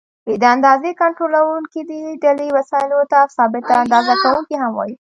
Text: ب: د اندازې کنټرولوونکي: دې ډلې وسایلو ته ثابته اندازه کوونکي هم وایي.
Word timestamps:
ب: 0.25 0.27
د 0.41 0.43
اندازې 0.55 0.89
کنټرولوونکي: 1.01 1.79
دې 1.89 1.99
ډلې 2.23 2.47
وسایلو 2.57 2.99
ته 3.11 3.19
ثابته 3.35 3.73
اندازه 3.83 4.13
کوونکي 4.23 4.55
هم 4.61 4.71
وایي. 4.77 4.95